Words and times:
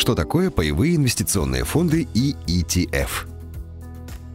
что 0.00 0.14
такое 0.14 0.50
паевые 0.50 0.96
инвестиционные 0.96 1.64
фонды 1.64 2.08
и 2.14 2.34
ETF. 2.46 3.28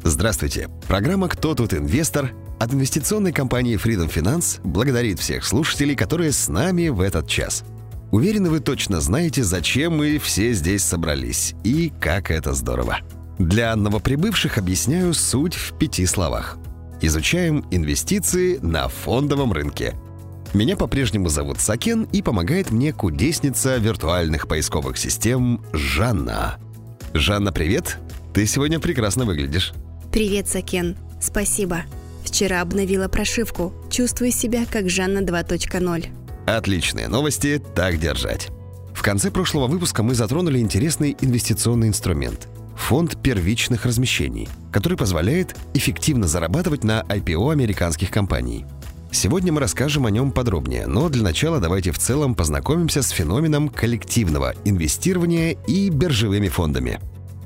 Здравствуйте. 0.04 0.70
Программа 0.88 1.28
«Кто 1.28 1.56
тут 1.56 1.74
инвестор?» 1.74 2.34
от 2.60 2.72
инвестиционной 2.72 3.32
компании 3.32 3.76
Freedom 3.76 4.08
Finance 4.08 4.62
благодарит 4.64 5.20
всех 5.20 5.44
слушателей, 5.44 5.96
которые 5.96 6.34
с 6.34 6.50
нами 6.50 6.90
в 6.90 7.02
этот 7.02 7.28
час. 7.28 7.64
Уверены, 8.12 8.52
вы 8.52 8.60
точно 8.60 9.02
знаете, 9.02 9.44
зачем 9.44 9.98
мы 9.98 10.20
все 10.20 10.54
здесь 10.54 10.84
собрались 10.84 11.56
и 11.64 11.92
как 12.00 12.30
это 12.30 12.54
здорово. 12.54 13.00
Для 13.40 13.76
новоприбывших 13.76 14.60
объясняю 14.60 15.16
суть 15.16 15.56
в 15.56 15.76
пяти 15.80 16.06
словах. 16.06 16.60
Изучаем 17.02 17.66
инвестиции 17.72 18.60
на 18.62 18.88
фондовом 18.88 19.52
рынке. 19.52 19.96
Меня 20.56 20.78
по-прежнему 20.78 21.28
зовут 21.28 21.60
Сакен 21.60 22.04
и 22.14 22.22
помогает 22.22 22.72
мне 22.72 22.94
кудесница 22.94 23.76
виртуальных 23.76 24.48
поисковых 24.48 24.98
систем 24.98 25.62
Жанна. 25.74 26.58
Жанна, 27.14 27.52
привет! 27.52 27.98
Ты 28.34 28.46
сегодня 28.46 28.80
прекрасно 28.80 29.26
выглядишь. 29.26 29.74
Привет, 30.14 30.48
Сакен. 30.48 30.96
Спасибо. 31.20 31.82
Вчера 32.24 32.62
обновила 32.62 33.10
прошивку. 33.10 33.74
Чувствую 33.92 34.32
себя 34.32 34.66
как 34.66 34.90
Жанна 34.90 35.20
2.0. 35.20 36.06
Отличные 36.46 37.10
новости, 37.10 37.62
так 37.76 38.00
держать. 38.00 38.48
В 38.94 39.02
конце 39.02 39.32
прошлого 39.32 39.68
выпуска 39.68 40.04
мы 40.04 40.16
затронули 40.16 40.60
интересный 40.60 41.18
инвестиционный 41.20 41.90
инструмент– 41.90 42.48
фонд 42.78 43.22
первичных 43.22 43.86
размещений, 43.86 44.48
который 44.72 44.98
позволяет 44.98 45.54
эффективно 45.74 46.28
зарабатывать 46.28 46.86
на 46.86 47.02
IPO 47.10 47.52
американских 47.52 48.10
компаний. 48.10 48.66
Сегодня 49.16 49.54
мы 49.54 49.62
расскажем 49.62 50.06
о 50.06 50.12
нем 50.12 50.34
подробнее, 50.34 50.88
но 50.88 51.08
для 51.08 51.24
начала 51.24 51.62
давайте 51.62 51.92
в 51.92 51.98
целом 51.98 52.36
познакомимся 52.36 53.02
с 53.02 53.10
феноменом 53.10 53.70
коллективного 53.70 54.54
инвестирования 54.66 55.56
и 55.68 55.90
биржевыми 55.90 56.50
фондами. 56.50 57.00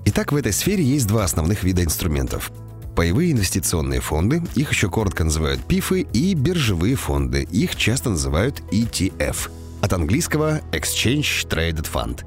Итак, 0.05 0.31
в 0.31 0.35
этой 0.35 0.51
сфере 0.51 0.83
есть 0.83 1.07
два 1.07 1.23
основных 1.23 1.63
вида 1.63 1.83
инструментов 1.83 2.51
паевые 2.95 3.31
инвестиционные 3.31 4.01
фонды, 4.01 4.43
их 4.55 4.73
еще 4.73 4.89
коротко 4.89 5.23
называют 5.23 5.63
ПИФы, 5.63 6.01
и 6.01 6.33
биржевые 6.33 6.95
фонды, 6.95 7.43
их 7.43 7.77
часто 7.77 8.09
называют 8.09 8.59
ETF, 8.71 9.49
от 9.79 9.93
английского 9.93 10.59
Exchange 10.73 11.47
Traded 11.47 11.87
Fund. 11.89 12.25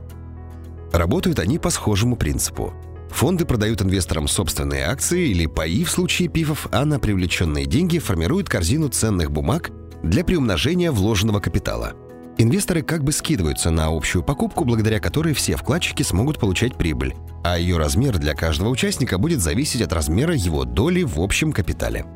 Работают 0.90 1.40
они 1.40 1.58
по 1.58 1.68
схожему 1.68 2.16
принципу. 2.16 2.72
Фонды 3.12 3.44
продают 3.44 3.82
инвесторам 3.82 4.26
собственные 4.26 4.86
акции 4.86 5.28
или 5.28 5.46
паи 5.46 5.84
в 5.84 5.90
случае 5.90 6.28
ПИФов, 6.28 6.66
а 6.72 6.84
на 6.84 6.98
привлеченные 6.98 7.66
деньги 7.66 7.98
формируют 7.98 8.48
корзину 8.48 8.88
ценных 8.88 9.30
бумаг 9.30 9.70
для 10.02 10.24
приумножения 10.24 10.90
вложенного 10.90 11.38
капитала. 11.38 11.92
Инвесторы 12.38 12.82
как 12.82 13.04
бы 13.04 13.12
скидываются 13.12 13.70
на 13.70 13.86
общую 13.86 14.24
покупку, 14.24 14.64
благодаря 14.64 14.98
которой 14.98 15.34
все 15.34 15.56
вкладчики 15.56 16.02
смогут 16.02 16.40
получать 16.40 16.76
прибыль, 16.76 17.14
а 17.44 17.58
ее 17.58 17.76
размер 17.76 18.18
для 18.18 18.34
каждого 18.34 18.70
участника 18.70 19.18
будет 19.18 19.40
зависеть 19.40 19.82
от 19.82 19.92
размера 19.92 20.34
его 20.34 20.64
доли 20.64 21.02
в 21.02 21.20
общем 21.20 21.52
капитале. 21.52 22.06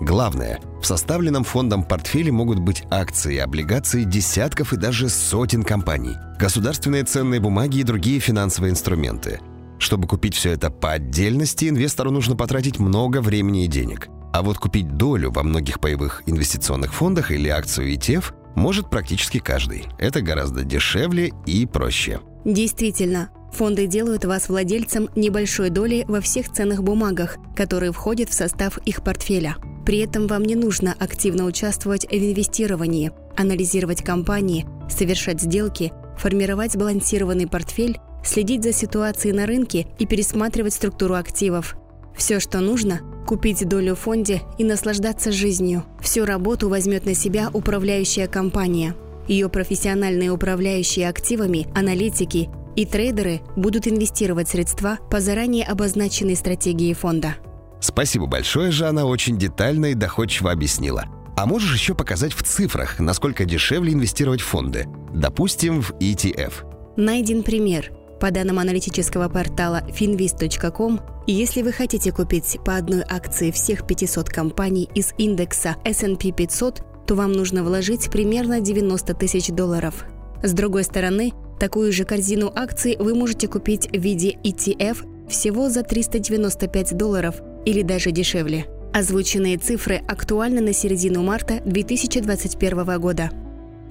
Главное, 0.00 0.60
в 0.80 0.86
составленном 0.86 1.42
фондом 1.42 1.82
портфеле 1.82 2.30
могут 2.30 2.60
быть 2.60 2.84
акции 2.90 3.38
облигации 3.38 4.04
десятков 4.04 4.72
и 4.72 4.76
даже 4.76 5.08
сотен 5.08 5.64
компаний, 5.64 6.16
государственные 6.38 7.04
ценные 7.04 7.40
бумаги 7.40 7.78
и 7.78 7.82
другие 7.82 8.20
финансовые 8.20 8.70
инструменты. 8.70 9.40
Чтобы 9.78 10.08
купить 10.08 10.34
все 10.34 10.50
это 10.52 10.70
по 10.70 10.92
отдельности, 10.92 11.68
инвестору 11.68 12.10
нужно 12.10 12.36
потратить 12.36 12.78
много 12.78 13.20
времени 13.20 13.64
и 13.64 13.68
денег. 13.68 14.08
А 14.32 14.42
вот 14.42 14.58
купить 14.58 14.96
долю 14.96 15.30
во 15.30 15.42
многих 15.42 15.80
паевых 15.80 16.22
инвестиционных 16.26 16.94
фондах 16.94 17.30
или 17.30 17.48
акцию 17.48 17.94
ETF 17.94 18.32
может 18.54 18.90
практически 18.90 19.38
каждый. 19.38 19.84
Это 19.98 20.22
гораздо 20.22 20.64
дешевле 20.64 21.32
и 21.46 21.66
проще. 21.66 22.20
Действительно, 22.44 23.30
Фонды 23.56 23.86
делают 23.86 24.26
вас 24.26 24.50
владельцем 24.50 25.08
небольшой 25.16 25.70
доли 25.70 26.04
во 26.08 26.20
всех 26.20 26.52
ценных 26.52 26.82
бумагах, 26.82 27.38
которые 27.54 27.90
входят 27.90 28.28
в 28.28 28.34
состав 28.34 28.76
их 28.78 29.02
портфеля. 29.02 29.56
При 29.86 29.98
этом 29.98 30.26
вам 30.26 30.44
не 30.44 30.54
нужно 30.54 30.94
активно 30.98 31.44
участвовать 31.44 32.04
в 32.04 32.12
инвестировании, 32.12 33.12
анализировать 33.34 34.02
компании, 34.02 34.66
совершать 34.90 35.40
сделки, 35.40 35.92
формировать 36.18 36.72
сбалансированный 36.72 37.46
портфель, 37.46 37.98
следить 38.26 38.62
за 38.62 38.72
ситуацией 38.72 39.32
на 39.32 39.46
рынке 39.46 39.86
и 39.98 40.06
пересматривать 40.06 40.74
структуру 40.74 41.14
активов. 41.14 41.76
Все, 42.16 42.40
что 42.40 42.60
нужно– 42.60 43.00
купить 43.26 43.68
долю 43.68 43.94
в 43.94 44.00
фонде 44.00 44.42
и 44.58 44.64
наслаждаться 44.64 45.32
жизнью. 45.32 45.84
Всю 46.00 46.24
работу 46.24 46.68
возьмет 46.68 47.04
на 47.04 47.14
себя 47.14 47.50
управляющая 47.52 48.26
компания. 48.26 48.94
Ее 49.28 49.48
профессиональные 49.48 50.30
управляющие 50.30 51.08
активами, 51.08 51.66
аналитики 51.74 52.48
и 52.76 52.86
трейдеры 52.86 53.40
будут 53.56 53.88
инвестировать 53.88 54.48
средства 54.48 54.98
по 55.10 55.20
заранее 55.20 55.64
обозначенной 55.64 56.36
стратегии 56.36 56.92
фонда. 56.92 57.36
Спасибо 57.80 58.26
большое, 58.26 58.70
Жанна, 58.70 59.06
очень 59.06 59.36
детально 59.38 59.86
и 59.86 59.94
доходчиво 59.94 60.52
объяснила. 60.52 61.06
А 61.36 61.44
можешь 61.44 61.74
еще 61.74 61.94
показать 61.94 62.32
в 62.32 62.42
цифрах, 62.42 62.98
насколько 62.98 63.44
дешевле 63.44 63.92
инвестировать 63.92 64.40
в 64.40 64.46
фонды? 64.46 64.86
Допустим, 65.12 65.82
в 65.82 65.92
ETF. 65.92 66.52
Найден 66.96 67.42
пример. 67.42 67.92
По 68.20 68.30
данным 68.30 68.58
аналитического 68.58 69.28
портала 69.28 69.82
finvest.com, 69.88 71.00
если 71.26 71.62
вы 71.62 71.72
хотите 71.72 72.12
купить 72.12 72.58
по 72.64 72.76
одной 72.76 73.02
акции 73.08 73.50
всех 73.50 73.86
500 73.86 74.28
компаний 74.28 74.88
из 74.94 75.12
индекса 75.18 75.76
S&P 75.84 76.32
500, 76.32 77.06
то 77.06 77.14
вам 77.14 77.32
нужно 77.32 77.62
вложить 77.62 78.10
примерно 78.10 78.60
90 78.60 79.14
тысяч 79.14 79.48
долларов. 79.48 80.04
С 80.42 80.52
другой 80.52 80.84
стороны, 80.84 81.32
Такую 81.58 81.90
же 81.90 82.04
корзину 82.04 82.52
акций 82.54 82.96
вы 82.98 83.14
можете 83.14 83.48
купить 83.48 83.88
в 83.88 83.98
виде 83.98 84.36
ETF 84.44 85.28
всего 85.28 85.70
за 85.70 85.82
395 85.82 86.96
долларов 86.96 87.36
или 87.64 87.82
даже 87.82 88.10
дешевле. 88.10 88.66
Озвученные 88.92 89.56
цифры 89.56 89.96
актуальны 90.06 90.60
на 90.60 90.72
середину 90.72 91.22
марта 91.22 91.60
2021 91.64 93.00
года. 93.00 93.30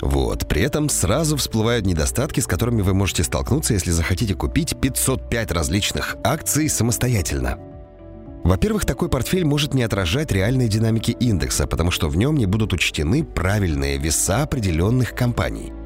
Вот, 0.02 0.48
при 0.48 0.62
этом 0.62 0.90
сразу 0.90 1.38
всплывают 1.38 1.86
недостатки, 1.86 2.40
с 2.40 2.48
которыми 2.48 2.82
вы 2.82 2.94
можете 2.94 3.24
столкнуться, 3.24 3.74
если 3.74 3.92
захотите 3.92 4.36
купить 4.36 4.76
505 4.80 5.52
различных 5.52 6.18
акций 6.24 6.70
самостоятельно. 6.70 7.58
Во-первых, 8.44 8.86
такой 8.86 9.10
портфель 9.10 9.46
может 9.46 9.74
не 9.74 9.84
отражать 9.84 10.32
реальной 10.32 10.68
динамики 10.68 11.12
индекса, 11.12 11.66
потому 11.66 11.92
что 11.92 12.10
в 12.10 12.18
нем 12.18 12.36
не 12.36 12.46
будут 12.46 12.74
учтены 12.74 13.24
правильные 13.24 13.98
веса 13.98 14.44
определенных 14.44 15.16
компаний– 15.16 15.74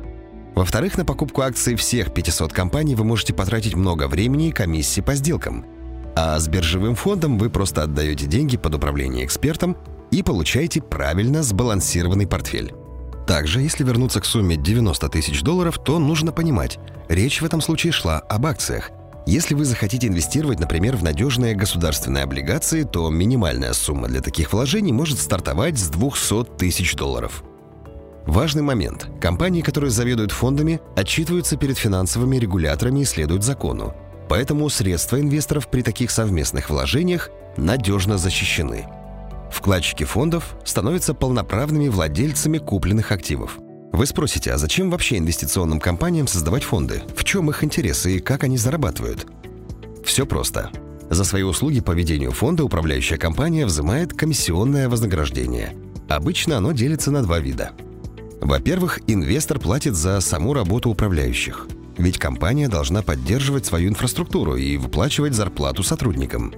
во-вторых, 0.60 0.98
на 0.98 1.06
покупку 1.06 1.42
акций 1.42 1.76
всех 1.76 2.14
500 2.14 2.52
компаний 2.52 2.94
вы 2.94 3.06
можете 3.06 3.34
потратить 3.34 3.76
много 3.76 4.10
времени 4.10 4.50
и 4.50 4.52
комиссии 4.52 5.00
по 5.00 5.16
сделкам. 5.16 5.66
А 6.18 6.38
с 6.38 6.50
биржевым 6.50 6.96
фондом 6.96 7.38
вы 7.38 7.50
просто 7.50 7.84
отдаете 7.84 8.26
деньги 8.26 8.58
под 8.58 8.76
управление 8.76 9.24
экспертом 9.24 9.78
и 10.12 10.22
получаете 10.22 10.82
правильно 10.82 11.44
сбалансированный 11.44 12.28
портфель. 12.28 12.74
Также, 13.30 13.62
если 13.62 13.84
вернуться 13.84 14.22
к 14.22 14.26
сумме 14.26 14.56
90 14.56 15.08
тысяч 15.10 15.44
долларов, 15.44 15.78
то 15.78 16.00
нужно 16.00 16.32
понимать, 16.32 16.80
речь 17.10 17.42
в 17.42 17.46
этом 17.46 17.62
случае 17.62 17.94
шла 17.94 18.18
об 18.18 18.48
акциях. 18.48 18.90
Если 19.28 19.54
вы 19.54 19.66
захотите 19.66 20.08
инвестировать, 20.08 20.60
например, 20.60 20.96
в 20.96 21.04
надежные 21.04 21.54
государственные 21.54 22.24
облигации, 22.24 22.82
то 22.82 23.08
минимальная 23.12 23.74
сумма 23.74 24.08
для 24.08 24.22
таких 24.22 24.52
вложений 24.52 24.94
может 24.94 25.20
стартовать 25.20 25.78
с 25.78 25.90
200 25.90 26.58
тысяч 26.58 26.96
долларов. 26.96 27.44
Важный 28.26 28.64
момент. 28.64 29.08
Компании, 29.22 29.62
которые 29.62 29.92
заведуют 29.92 30.32
фондами, 30.32 30.82
отчитываются 30.96 31.56
перед 31.56 31.78
финансовыми 31.78 32.38
регуляторами 32.38 33.02
и 33.02 33.06
следуют 33.06 33.44
закону. 33.44 33.94
Поэтому 34.28 34.68
средства 34.70 35.22
инвесторов 35.22 35.70
при 35.70 35.84
таких 35.84 36.10
совместных 36.10 36.72
вложениях 36.72 37.30
надежно 37.58 38.18
защищены. 38.18 38.88
Вкладчики 39.52 40.04
фондов 40.04 40.56
становятся 40.64 41.14
полноправными 41.14 41.88
владельцами 41.88 42.58
купленных 42.58 43.12
активов. 43.12 43.60
Вы 43.92 44.06
спросите, 44.06 44.52
а 44.52 44.58
зачем 44.58 44.90
вообще 44.90 45.18
инвестиционным 45.18 45.80
компаниям 45.80 46.28
создавать 46.28 46.64
фонды? 46.64 47.02
В 47.16 47.24
чем 47.24 47.50
их 47.50 47.64
интересы 47.64 48.18
и 48.18 48.20
как 48.20 48.44
они 48.44 48.58
зарабатывают? 48.58 49.28
Все 50.06 50.26
просто. 50.26 50.70
За 51.10 51.24
свои 51.24 51.44
услуги 51.44 51.80
по 51.80 51.92
ведению 51.92 52.32
фонда 52.32 52.64
управляющая 52.64 53.18
компания 53.18 53.66
взимает 53.66 54.14
комиссионное 54.14 54.88
вознаграждение. 54.88 55.74
Обычно 56.08 56.58
оно 56.58 56.72
делится 56.72 57.12
на 57.12 57.24
два 57.24 57.40
вида– 57.40 57.72
во-первых, 58.42 59.00
инвестор 59.08 59.60
платит 59.60 59.96
за 59.96 60.20
саму 60.22 60.54
работу 60.54 60.90
управляющих. 60.90 61.68
Ведь 61.98 62.18
компания 62.18 62.70
должна 62.70 63.02
поддерживать 63.02 63.66
свою 63.66 63.90
инфраструктуру 63.90 64.56
и 64.56 64.78
выплачивать 64.78 65.34
зарплату 65.34 65.84
сотрудникам. 65.84 66.54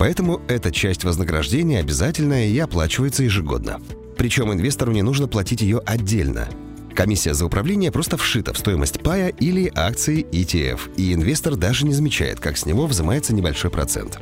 Поэтому 0.00 0.40
эта 0.48 0.72
часть 0.72 1.04
вознаграждения 1.04 1.78
обязательная 1.78 2.46
и 2.46 2.58
оплачивается 2.58 3.22
ежегодно. 3.22 3.82
Причем 4.16 4.50
инвестору 4.50 4.92
не 4.92 5.02
нужно 5.02 5.28
платить 5.28 5.60
ее 5.60 5.82
отдельно. 5.84 6.48
Комиссия 6.94 7.34
за 7.34 7.44
управление 7.44 7.92
просто 7.92 8.16
вшита 8.16 8.54
в 8.54 8.58
стоимость 8.58 9.00
пая 9.00 9.28
или 9.28 9.70
акции 9.74 10.24
ETF, 10.32 10.96
и 10.96 11.12
инвестор 11.12 11.54
даже 11.54 11.84
не 11.84 11.92
замечает, 11.92 12.40
как 12.40 12.56
с 12.56 12.64
него 12.64 12.86
взимается 12.86 13.34
небольшой 13.34 13.70
процент. 13.70 14.18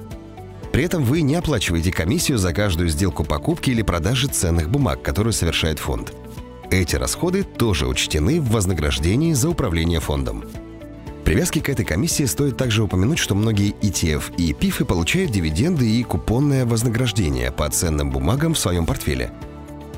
При 0.73 0.83
этом 0.83 1.05
вы 1.05 1.21
не 1.21 1.37
оплачиваете 1.37 1.93
комиссию 1.93 2.39
за 2.39 2.53
каждую 2.53 2.89
сделку 2.89 3.23
покупки 3.23 3.71
или 3.71 3.83
продажи 3.83 4.27
ценных 4.27 4.69
бумаг, 4.71 5.01
которую 5.03 5.33
совершает 5.33 5.79
фонд– 5.79 6.13
эти 6.71 6.97
расходы 6.97 7.45
тоже 7.45 7.87
учтены 7.87 8.43
в 8.43 8.51
вознаграждении 8.51 9.33
за 9.33 9.49
управление 9.49 10.01
фондом. 10.01 10.45
Привязке 11.29 11.61
к 11.61 11.69
этой 11.69 11.85
комиссии 11.85 12.25
стоит 12.25 12.57
также 12.57 12.83
упомянуть, 12.83 13.19
что 13.19 13.35
многие 13.35 13.73
ETF 13.83 14.35
и 14.39 14.55
PIF 14.55 14.87
получают 14.87 15.31
дивиденды 15.31 15.87
и 15.87 16.03
купонное 16.03 16.65
вознаграждение 16.65 17.53
по 17.53 17.69
ценным 17.69 18.11
бумагам 18.11 18.55
в 18.55 18.59
своем 18.59 18.87
портфеле. 18.87 19.31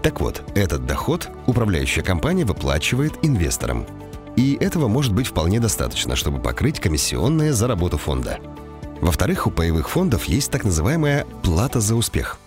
Так 0.03 0.21
вот, 0.21 0.43
этот 0.57 0.87
доход 0.87 1.29
управляющая 1.47 2.03
компания 2.03 2.45
выплачивает 2.45 3.13
инвесторам. 3.23 3.87
И 4.35 4.59
этого 4.61 4.89
может 4.89 5.13
быть 5.13 5.29
вполне 5.29 5.61
достаточно, 5.61 6.17
чтобы 6.17 6.41
покрыть 6.41 6.81
комиссионные 6.81 7.53
за 7.53 7.69
работу 7.69 7.97
фонда. 7.97 8.41
Во-вторых, 9.01 9.47
у 9.47 9.53
паевых 9.53 9.89
фондов 9.89 10.25
есть 10.25 10.51
так 10.51 10.65
называемая 10.65 11.27
«плата 11.45 11.79
за 11.79 11.95
успех». 11.95 12.41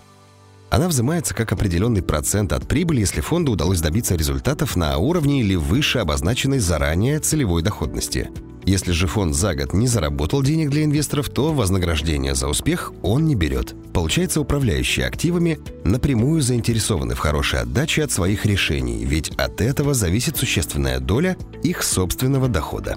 Она 0.70 0.90
взимается 0.90 1.34
как 1.34 1.54
определенный 1.54 2.02
процент 2.02 2.52
от 2.52 2.68
прибыли, 2.68 3.00
если 3.00 3.22
фонду 3.22 3.54
удалось 3.54 3.80
добиться 3.80 4.16
результатов 4.16 4.76
на 4.76 4.98
уровне 4.98 5.40
или 5.40 5.56
выше 5.56 6.00
обозначенной 6.00 6.60
заранее 6.60 7.20
целевой 7.20 7.62
доходности– 7.62 8.30
если 8.66 8.92
же 8.92 9.08
фонд 9.08 9.36
за 9.36 9.56
год 9.56 9.74
не 9.74 9.88
заработал 9.88 10.42
денег 10.42 10.70
для 10.70 10.84
инвесторов, 10.84 11.30
то 11.30 11.54
вознаграждение 11.54 12.34
за 12.34 12.48
успех 12.48 12.94
он 13.02 13.26
не 13.26 13.36
берет. 13.36 13.76
Получается, 13.94 14.42
управляющие 14.42 15.06
активами 15.06 15.60
напрямую 15.84 16.42
заинтересованы 16.42 17.16
в 17.16 17.20
хорошей 17.20 17.60
отдаче 17.60 18.04
от 18.04 18.12
своих 18.12 18.46
решений, 18.46 19.06
ведь 19.06 19.30
от 19.32 19.62
этого 19.62 19.94
зависит 19.94 20.38
существенная 20.38 21.00
доля 21.00 21.36
их 21.62 21.84
собственного 21.84 22.48
дохода. 22.48 22.96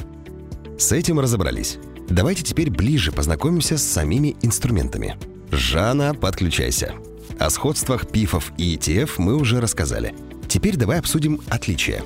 С 0.78 0.92
этим 0.92 1.18
разобрались. 1.18 1.78
Давайте 2.08 2.42
теперь 2.42 2.70
ближе 2.70 3.10
познакомимся 3.10 3.76
с 3.76 3.82
самими 3.82 4.36
инструментами. 4.42 5.16
Жанна, 5.50 6.14
подключайся. 6.14 6.94
О 7.38 7.50
сходствах 7.50 8.06
пифов 8.08 8.52
и 8.56 8.76
ETF 8.76 9.12
мы 9.18 9.34
уже 9.34 9.60
рассказали. 9.60 10.14
Теперь 10.48 10.76
давай 10.76 11.00
обсудим 11.00 11.40
отличия. 11.48 12.02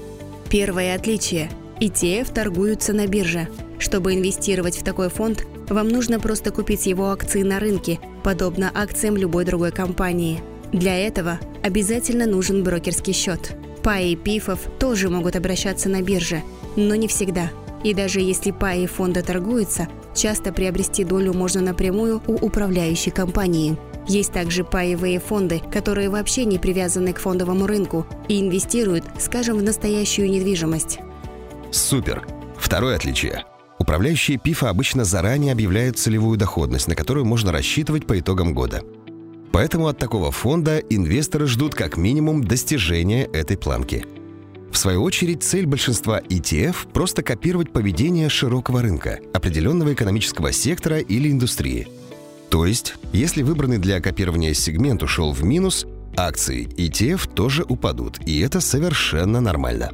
Первое 0.49 0.97
отличие– 0.97 1.51
ETF 1.81 2.35
торгуются 2.35 2.93
на 2.93 3.07
бирже. 3.07 3.49
Чтобы 3.79 4.15
инвестировать 4.15 4.77
в 4.77 4.85
такой 4.85 5.09
фонд, 5.09 5.47
вам 5.71 5.89
нужно 5.89 6.21
просто 6.21 6.51
купить 6.51 6.85
его 6.85 7.11
акции 7.11 7.43
на 7.43 7.59
рынке, 7.59 7.99
подобно 8.23 8.71
акциям 8.75 9.17
любой 9.17 9.47
другой 9.47 9.73
компании. 9.73 10.43
Для 10.73 10.95
этого 10.95 11.41
обязательно 11.63 12.27
нужен 12.27 12.63
брокерский 12.63 13.15
счет. 13.15 13.57
Паи 13.83 14.13
и 14.13 14.17
пифов 14.17 14.61
тоже 14.79 15.09
могут 15.09 15.37
обращаться 15.37 15.89
на 15.89 16.03
бирже, 16.03 16.43
но 16.77 16.95
не 16.97 17.09
всегда. 17.09 17.51
И 17.83 17.95
даже 17.95 18.21
если 18.21 18.51
паи 18.51 18.85
фонда 18.85 19.23
торгуются, 19.23 19.89
часто 20.15 20.53
приобрести 20.53 21.03
долю 21.03 21.33
можно 21.33 21.63
напрямую 21.63 22.21
у 22.27 22.35
управляющей 22.35 23.11
компании. 23.11 23.79
Есть 24.07 24.33
также 24.33 24.65
паевые 24.65 25.19
фонды, 25.19 25.63
которые 25.73 26.11
вообще 26.11 26.45
не 26.45 26.59
привязаны 26.59 27.15
к 27.15 27.21
фондовому 27.21 27.67
рынку 27.67 28.07
и 28.29 28.39
инвестируют, 28.39 29.05
скажем, 29.19 29.57
в 29.57 29.63
настоящую 29.63 30.31
недвижимость. 30.31 30.99
Супер! 31.71 32.27
Второе 32.59 32.97
отличие. 32.97 33.45
Управляющие 33.79 34.39
ПИФа 34.39 34.69
обычно 34.69 35.05
заранее 35.05 35.53
объявляют 35.53 35.99
целевую 35.99 36.37
доходность, 36.37 36.89
на 36.89 36.95
которую 36.95 37.25
можно 37.25 37.53
рассчитывать 37.53 38.07
по 38.07 38.19
итогам 38.19 38.53
года. 38.55 38.83
Поэтому 39.53 39.89
от 39.89 39.99
такого 39.99 40.31
фонда 40.31 40.79
инвесторы 40.79 41.47
ждут 41.47 41.75
как 41.75 41.97
минимум 41.97 42.45
достижения 42.45 43.25
этой 43.25 43.57
планки. 43.57 44.05
В 44.71 44.77
свою 44.79 45.03
очередь, 45.03 45.43
цель 45.43 45.67
большинства 45.67 46.21
ETF– 46.21 46.77
просто 46.93 47.23
копировать 47.23 47.73
поведение 47.73 48.29
широкого 48.29 48.83
рынка, 48.83 49.19
определенного 49.35 49.93
экономического 49.95 50.53
сектора 50.53 50.99
или 50.99 51.31
индустрии. 51.31 51.89
То 52.51 52.67
есть, 52.67 52.95
если 53.13 53.43
выбранный 53.43 53.79
для 53.79 54.01
копирования 54.01 54.55
сегмент 54.55 55.03
ушел 55.03 55.33
в 55.33 55.43
минус, 55.43 55.87
акции 56.17 56.67
ETF 56.67 57.33
тоже 57.35 57.65
упадут, 57.69 58.21
и 58.27 58.41
это 58.41 58.61
совершенно 58.61 59.41
нормально. 59.41 59.91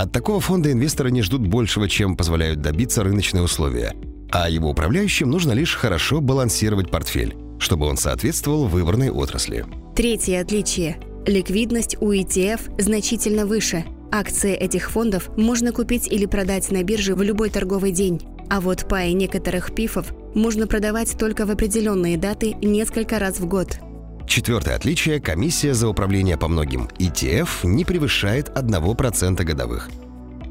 От 0.00 0.12
такого 0.12 0.40
фонда 0.40 0.72
инвесторы 0.72 1.10
не 1.10 1.20
ждут 1.20 1.46
большего, 1.46 1.86
чем 1.86 2.16
позволяют 2.16 2.62
добиться 2.62 3.04
рыночные 3.04 3.42
условия. 3.42 3.94
А 4.30 4.48
его 4.48 4.70
управляющим 4.70 5.28
нужно 5.28 5.52
лишь 5.52 5.74
хорошо 5.74 6.22
балансировать 6.22 6.90
портфель, 6.90 7.36
чтобы 7.58 7.84
он 7.84 7.98
соответствовал 7.98 8.66
выбранной 8.66 9.10
отрасли. 9.10 9.66
Третье 9.94 10.40
отличие. 10.40 10.96
Ликвидность 11.26 11.98
у 12.00 12.12
ETF 12.12 12.80
значительно 12.80 13.44
выше. 13.44 13.84
Акции 14.10 14.54
этих 14.54 14.90
фондов 14.90 15.28
можно 15.36 15.70
купить 15.70 16.10
или 16.10 16.24
продать 16.24 16.70
на 16.70 16.82
бирже 16.82 17.14
в 17.14 17.20
любой 17.20 17.50
торговый 17.50 17.92
день. 17.92 18.22
А 18.48 18.62
вот 18.62 18.88
паи 18.88 19.12
некоторых 19.12 19.74
пифов 19.74 20.14
можно 20.34 20.66
продавать 20.66 21.14
только 21.18 21.44
в 21.44 21.50
определенные 21.50 22.16
даты 22.16 22.54
несколько 22.62 23.18
раз 23.18 23.38
в 23.38 23.46
год. 23.46 23.78
Четвертое 24.30 24.76
отличие– 24.76 25.20
комиссия 25.20 25.74
за 25.74 25.88
управление 25.88 26.36
по 26.38 26.46
многим 26.46 26.88
ETF 27.00 27.48
не 27.64 27.84
превышает 27.84 28.48
1% 28.50 29.42
годовых. 29.42 29.90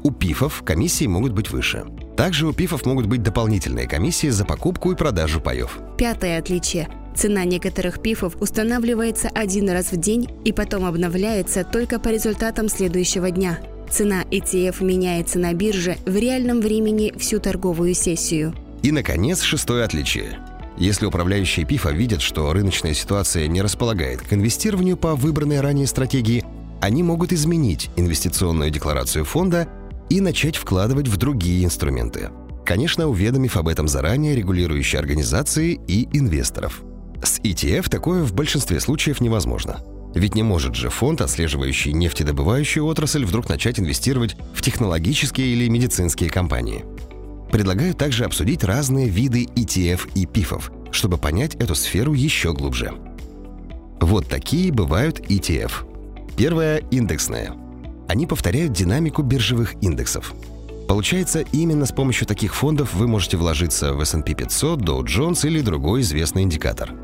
У 0.02 0.10
ПИФов 0.10 0.62
комиссии 0.66 1.06
могут 1.06 1.32
быть 1.32 1.50
выше. 1.50 1.86
Также 2.14 2.46
у 2.46 2.52
ПИФов 2.52 2.84
могут 2.84 3.06
быть 3.06 3.22
дополнительные 3.22 3.88
комиссии 3.88 4.26
за 4.26 4.44
покупку 4.44 4.92
и 4.92 4.96
продажу 4.96 5.40
паев. 5.40 5.78
Пятое 5.96 6.38
отличие. 6.38 6.90
Цена 7.16 7.44
некоторых 7.46 8.02
пифов 8.02 8.36
устанавливается 8.38 9.30
один 9.34 9.70
раз 9.70 9.92
в 9.92 9.96
день 9.96 10.28
и 10.44 10.52
потом 10.52 10.84
обновляется 10.84 11.64
только 11.64 11.98
по 11.98 12.08
результатам 12.08 12.68
следующего 12.68 13.30
дня. 13.30 13.60
Цена 13.90 14.24
ETF 14.24 14.84
меняется 14.84 15.38
на 15.38 15.54
бирже 15.54 15.96
в 16.04 16.16
реальном 16.16 16.60
времени 16.60 17.14
всю 17.16 17.40
торговую 17.40 17.94
сессию. 17.94 18.54
И, 18.82 18.92
наконец, 18.92 19.40
шестое 19.40 19.84
отличие. 19.84 20.38
Если 20.76 21.06
управляющие 21.06 21.66
ПИФа 21.66 21.90
видят, 21.90 22.22
что 22.22 22.52
рыночная 22.52 22.94
ситуация 22.94 23.46
не 23.48 23.60
располагает 23.60 24.22
к 24.22 24.32
инвестированию 24.32 24.96
по 24.96 25.14
выбранной 25.14 25.60
ранее 25.60 25.86
стратегии, 25.86 26.44
они 26.80 27.02
могут 27.02 27.32
изменить 27.32 27.90
инвестиционную 27.96 28.70
декларацию 28.70 29.24
фонда 29.24 29.68
и 30.08 30.20
начать 30.20 30.56
вкладывать 30.56 31.08
в 31.08 31.16
другие 31.16 31.64
инструменты. 31.64 32.30
Конечно, 32.64 33.08
уведомив 33.08 33.56
об 33.56 33.68
этом 33.68 33.88
заранее 33.88 34.36
регулирующие 34.36 34.98
организации 34.98 35.80
и 35.86 36.08
инвесторов. 36.16 36.82
С 37.22 37.38
ETF 37.40 37.90
такое 37.90 38.22
в 38.22 38.32
большинстве 38.32 38.80
случаев 38.80 39.20
невозможно. 39.20 39.80
Ведь 40.14 40.34
не 40.34 40.42
может 40.42 40.74
же 40.74 40.90
фонд, 40.90 41.20
отслеживающий 41.20 41.92
нефтедобывающую 41.92 42.84
отрасль, 42.84 43.24
вдруг 43.24 43.48
начать 43.48 43.78
инвестировать 43.78 44.36
в 44.54 44.62
технологические 44.62 45.48
или 45.48 45.68
медицинские 45.68 46.30
компании. 46.30 46.84
Предлагаю 47.50 47.94
также 47.94 48.24
обсудить 48.24 48.62
разные 48.62 49.08
виды 49.08 49.44
ETF 49.44 50.10
и 50.14 50.24
пифов, 50.24 50.70
чтобы 50.92 51.18
понять 51.18 51.56
эту 51.56 51.74
сферу 51.74 52.14
еще 52.14 52.52
глубже. 52.52 52.92
Вот 54.00 54.28
такие 54.28 54.72
бывают 54.72 55.18
ETF. 55.20 55.72
Первое– 56.36 56.78
индексное. 56.90 57.52
Они 58.08 58.26
повторяют 58.26 58.72
динамику 58.72 59.22
биржевых 59.22 59.74
индексов. 59.82 60.32
Получается, 60.88 61.44
именно 61.52 61.86
с 61.86 61.92
помощью 61.92 62.26
таких 62.26 62.54
фондов 62.54 62.94
вы 62.94 63.06
можете 63.06 63.36
вложиться 63.36 63.94
в 63.94 64.00
S&P 64.00 64.34
500, 64.34 64.80
Dow 64.80 65.02
Jones 65.02 65.46
или 65.46 65.60
другой 65.60 66.00
известный 66.02 66.42
индикатор. 66.42 66.94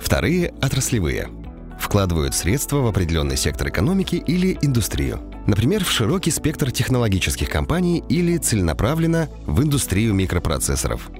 Вторые– 0.00 0.54
отраслевые. 0.62 1.28
Вкладывают 1.78 2.34
средства 2.34 2.78
в 2.78 2.86
определенный 2.86 3.36
сектор 3.36 3.68
экономики 3.68 4.16
или 4.16 4.58
индустрию– 4.62 5.20
Например, 5.46 5.84
в 5.84 5.90
широкий 5.90 6.30
спектр 6.30 6.70
технологических 6.70 7.48
компаний 7.48 8.04
или 8.08 8.36
целенаправленно 8.36 9.28
в 9.46 9.62
индустрию 9.62 10.14
микропроцессоров. 10.14 11.10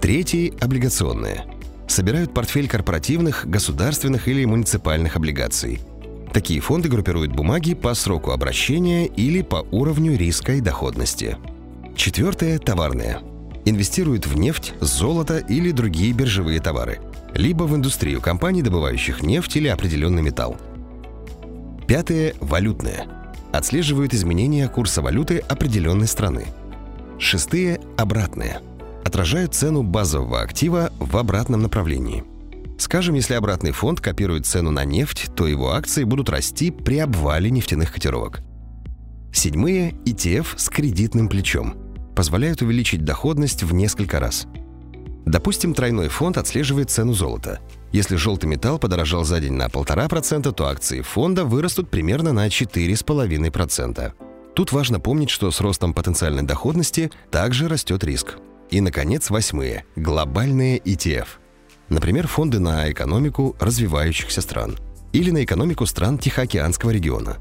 Третий– 0.00 0.52
облигационные. 0.60 1.44
Собирают 1.86 2.34
портфель 2.34 2.68
корпоративных, 2.68 3.46
государственных 3.46 4.28
или 4.28 4.44
муниципальных 4.44 5.16
облигаций. 5.16 5.80
Такие 6.32 6.60
фонды 6.60 6.88
группируют 6.88 7.32
бумаги 7.32 7.74
по 7.74 7.94
сроку 7.94 8.30
обращения 8.30 9.06
или 9.06 9.42
по 9.42 9.66
уровню 9.70 10.16
риска 10.16 10.54
и 10.54 10.60
доходности. 10.60 11.36
Четвертое– 11.96 12.58
товарные. 12.60 13.20
Инвестируют 13.64 14.26
в 14.26 14.36
нефть, 14.38 14.74
золото 14.80 15.38
или 15.38 15.70
другие 15.70 16.12
биржевые 16.12 16.60
товары, 16.60 16.98
либо 17.34 17.64
в 17.64 17.76
индустрию 17.76 18.20
компаний, 18.20 18.62
добывающих 18.62 19.22
нефть 19.22 19.56
или 19.56 19.68
определенный 19.68 20.22
металл. 20.22 20.56
Пятое– 21.86 22.34
валютные– 22.40 23.06
отслеживают 23.52 24.14
изменения 24.14 24.68
курса 24.68 25.02
валюты 25.02 25.38
определенной 25.38 26.06
страны. 26.06 26.46
Шестые– 27.18 27.80
обратные. 27.96 28.60
Отражают 29.04 29.54
цену 29.54 29.82
базового 29.82 30.40
актива 30.40 30.92
в 30.98 31.16
обратном 31.16 31.62
направлении. 31.62 32.24
Скажем, 32.78 33.14
если 33.14 33.34
обратный 33.34 33.72
фонд 33.72 34.00
копирует 34.00 34.46
цену 34.46 34.70
на 34.70 34.84
нефть, 34.84 35.30
то 35.36 35.46
его 35.46 35.72
акции 35.72 36.04
будут 36.04 36.30
расти 36.30 36.70
при 36.70 36.98
обвале 36.98 37.50
нефтяных 37.50 37.92
котировок. 37.92 38.40
Седьмые– 39.32 39.92
ETF 40.06 40.46
с 40.56 40.68
кредитным 40.68 41.28
плечом. 41.28 41.74
Позволяют 42.16 42.62
увеличить 42.62 43.04
доходность 43.04 43.62
в 43.62 43.74
несколько 43.74 44.18
раз. 44.18 44.46
Допустим, 45.26 45.74
тройной 45.74 46.08
фонд 46.08 46.38
отслеживает 46.38 46.90
цену 46.90 47.12
золота– 47.12 47.60
если 47.92 48.14
желтый 48.14 48.48
металл 48.48 48.78
подорожал 48.78 49.24
за 49.24 49.40
день 49.40 49.54
на 49.54 49.66
1,5%, 49.66 50.52
то 50.52 50.66
акции 50.66 51.00
фонда 51.00 51.44
вырастут 51.44 51.90
примерно 51.90 52.32
на 52.32 52.46
4,5%. 52.46 54.12
Тут 54.54 54.72
важно 54.72 55.00
помнить, 55.00 55.30
что 55.30 55.50
с 55.50 55.60
ростом 55.60 55.92
потенциальной 55.92 56.42
доходности 56.42 57.10
также 57.30 57.68
растет 57.68 58.04
риск. 58.04 58.36
И, 58.70 58.80
наконец, 58.80 59.30
восьмые– 59.30 59.84
глобальные 59.96 60.78
ETF. 60.78 61.26
Например, 61.88 62.28
фонды 62.28 62.60
на 62.60 62.90
экономику 62.90 63.56
развивающихся 63.58 64.40
стран 64.40 64.78
или 65.12 65.32
на 65.32 65.42
экономику 65.42 65.86
стран 65.86 66.18
Тихоокеанского 66.18 66.90
региона. 66.90 67.38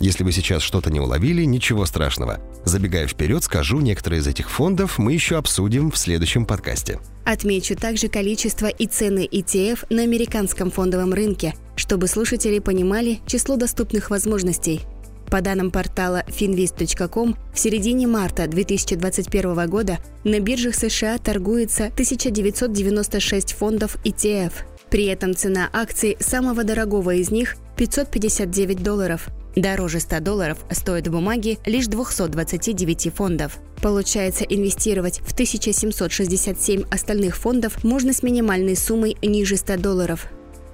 Если 0.00 0.22
вы 0.22 0.30
сейчас 0.30 0.62
что-то 0.62 0.90
не 0.90 1.00
уловили, 1.00 1.42
ничего 1.44 1.84
страшного. 1.84 2.40
Забегая 2.64 3.08
вперед, 3.08 3.42
скажу, 3.42 3.80
некоторые 3.80 4.20
из 4.20 4.26
этих 4.28 4.48
фондов 4.48 4.98
мы 4.98 5.12
еще 5.12 5.36
обсудим 5.36 5.90
в 5.90 5.98
следующем 5.98 6.46
подкасте. 6.46 7.00
Отмечу 7.24 7.74
также 7.74 8.08
количество 8.08 8.68
и 8.68 8.86
цены 8.86 9.26
ETF 9.30 9.86
на 9.90 10.02
американском 10.02 10.70
фондовом 10.70 11.12
рынке, 11.12 11.54
чтобы 11.74 12.06
слушатели 12.06 12.60
понимали 12.60 13.18
число 13.26 13.56
доступных 13.56 14.10
возможностей. 14.10 14.82
По 15.30 15.40
данным 15.42 15.70
портала 15.70 16.24
finvest.com, 16.28 17.36
в 17.52 17.58
середине 17.58 18.06
марта 18.06 18.46
2021 18.46 19.68
года 19.68 19.98
на 20.24 20.40
биржах 20.40 20.74
США 20.74 21.18
торгуется 21.18 21.86
1996 21.86 23.52
фондов 23.52 23.96
ETF. 24.04 24.52
При 24.90 25.04
этом 25.06 25.34
цена 25.34 25.68
акций 25.72 26.16
самого 26.20 26.64
дорогого 26.64 27.14
из 27.14 27.30
них– 27.30 27.56
559 27.76 28.82
долларов. 28.82 29.28
Дороже 29.58 29.98
100 29.98 30.20
долларов 30.20 30.58
стоят 30.70 31.08
бумаги 31.08 31.58
лишь 31.66 31.88
229 31.88 33.12
фондов. 33.12 33.58
Получается, 33.82 34.44
инвестировать 34.44 35.18
в 35.18 35.32
1767 35.32 36.84
остальных 36.92 37.36
фондов 37.36 37.82
можно 37.82 38.12
с 38.12 38.22
минимальной 38.22 38.76
суммой 38.76 39.16
ниже 39.20 39.56
100 39.56 39.78
долларов. 39.78 40.26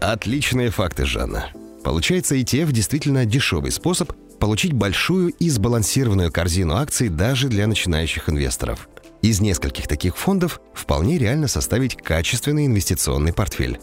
Отличные 0.02 0.68
факты, 0.68 1.06
Жанна. 1.06 1.46
Получается, 1.82 2.34
ETF 2.34 2.72
действительно 2.72 3.24
дешевый 3.24 3.70
способ 3.70 4.12
получить 4.38 4.74
большую 4.74 5.30
и 5.30 5.48
сбалансированную 5.48 6.30
корзину 6.30 6.74
акций 6.76 7.08
даже 7.08 7.48
для 7.48 7.66
начинающих 7.66 8.28
инвесторов. 8.28 8.90
Из 9.22 9.40
нескольких 9.40 9.88
таких 9.88 10.18
фондов 10.18 10.60
вполне 10.74 11.16
реально 11.16 11.48
составить 11.48 11.96
качественный 11.96 12.66
инвестиционный 12.66 13.32
портфель. 13.32 13.78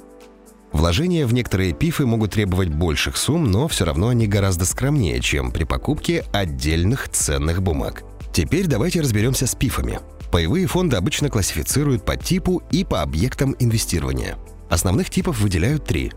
Вложения 0.74 1.25
в 1.25 1.34
некоторые 1.34 1.74
пифы 1.74 2.06
могут 2.06 2.32
требовать 2.32 2.70
больших 2.70 3.18
сумм, 3.18 3.51
но 3.51 3.68
все 3.68 3.86
равно 3.86 4.08
они 4.08 4.25
гораздо 4.28 4.66
скромнее, 4.66 5.20
чем 5.20 5.51
при 5.51 5.66
покупке 5.66 6.24
отдельных 6.32 7.10
ценных 7.10 7.62
бумаг. 7.62 8.04
Теперь 8.34 8.68
давайте 8.68 9.01
разберемся 9.01 9.48
с 9.48 9.56
пифами. 9.56 10.00
Паевые 10.32 10.68
фонды 10.68 10.96
обычно 10.96 11.30
классифицируют 11.30 12.06
по 12.06 12.16
типу 12.16 12.63
и 12.72 12.86
по 12.86 13.01
объектам 13.01 13.54
инвестирования. 13.60 14.38
Основных 14.70 15.10
типов 15.10 15.42
выделяют 15.42 15.86
три. 15.86 16.13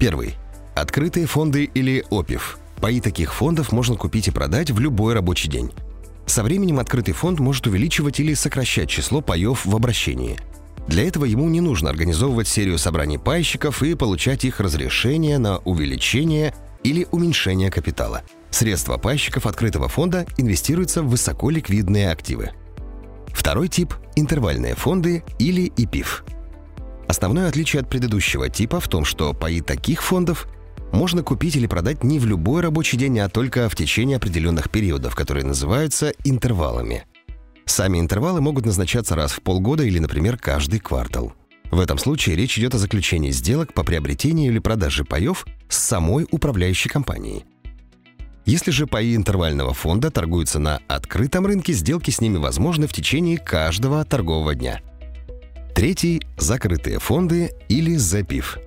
Первый– 0.00 0.34
открытые 0.74 1.26
фонды 1.26 1.64
или 1.64 2.04
ОПИФ. 2.10 2.58
Паи 2.80 2.98
таких 2.98 3.32
фондов 3.32 3.70
можно 3.70 3.94
купить 3.94 4.26
и 4.26 4.32
продать 4.32 4.72
в 4.72 4.80
любой 4.80 5.14
рабочий 5.14 5.48
день. 5.48 5.70
Со 6.26 6.42
временем 6.42 6.80
открытый 6.80 7.14
фонд 7.14 7.38
может 7.38 7.68
увеличивать 7.68 8.18
или 8.18 8.34
сокращать 8.34 8.90
число 8.90 9.20
паев 9.20 9.64
в 9.64 9.76
обращении– 9.76 10.36
для 10.88 11.06
этого 11.06 11.26
ему 11.26 11.48
не 11.50 11.60
нужно 11.60 11.90
организовывать 11.90 12.48
серию 12.48 12.78
собраний 12.78 13.18
пайщиков 13.18 13.82
и 13.82 13.94
получать 13.94 14.44
их 14.44 14.58
разрешение 14.58 15.38
на 15.38 15.58
увеличение 15.58 16.54
или 16.82 17.06
уменьшение 17.10 17.70
капитала. 17.70 18.22
Средства 18.50 18.96
пайщиков 18.96 19.44
открытого 19.44 19.88
фонда 19.88 20.26
инвестируются 20.38 21.02
в 21.02 21.10
высоколиквидные 21.10 22.10
активы. 22.10 22.52
Второй 23.28 23.68
тип– 23.68 23.94
интервальные 24.16 24.74
фонды 24.74 25.22
или 25.38 25.70
ИПИФ. 25.76 26.24
Основное 27.06 27.48
отличие 27.48 27.80
от 27.80 27.90
предыдущего 27.90 28.48
типа 28.48 28.80
в 28.80 28.88
том, 28.88 29.04
что 29.04 29.34
паи 29.34 29.60
таких 29.60 30.02
фондов 30.02 30.48
можно 30.92 31.22
купить 31.22 31.56
или 31.56 31.66
продать 31.66 32.02
не 32.02 32.18
в 32.18 32.24
любой 32.24 32.62
рабочий 32.62 32.96
день, 32.96 33.18
а 33.20 33.28
только 33.28 33.68
в 33.68 33.76
течение 33.76 34.16
определенных 34.16 34.70
периодов, 34.70 35.14
которые 35.14 35.44
называются 35.44 36.14
интервалами– 36.24 37.04
Сами 37.68 38.00
интервалы 38.00 38.40
могут 38.40 38.64
назначаться 38.64 39.14
раз 39.14 39.32
в 39.32 39.42
полгода 39.42 39.84
или, 39.84 39.98
например, 39.98 40.38
каждый 40.38 40.80
квартал. 40.80 41.34
В 41.70 41.78
этом 41.80 41.98
случае 41.98 42.34
речь 42.34 42.58
идет 42.58 42.74
о 42.74 42.78
заключении 42.78 43.30
сделок 43.30 43.74
по 43.74 43.84
приобретению 43.84 44.50
или 44.50 44.58
продаже 44.58 45.04
паев 45.04 45.46
с 45.68 45.76
самой 45.76 46.26
управляющей 46.30 46.88
компанией. 46.88 47.44
Если 48.46 48.70
же 48.70 48.86
паи 48.86 49.14
интервального 49.14 49.74
фонда 49.74 50.10
торгуются 50.10 50.58
на 50.58 50.80
открытом 50.88 51.44
рынке, 51.44 51.74
сделки 51.74 52.10
с 52.10 52.22
ними 52.22 52.38
возможны 52.38 52.86
в 52.86 52.94
течение 52.94 53.36
каждого 53.36 54.02
торгового 54.06 54.54
дня. 54.54 54.80
Третий– 55.74 56.22
закрытые 56.38 56.98
фонды 56.98 57.52
или 57.68 57.96
ЗПИФ. 57.96 58.58